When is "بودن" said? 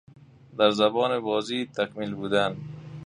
2.15-2.57